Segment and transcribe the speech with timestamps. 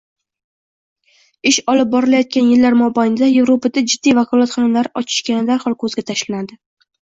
[1.49, 6.61] ish olib borilayotgan yillar mobaynida Yevropada jiddiy vakolatxonalar ochishgani darhol ko‘zga tashlanadi.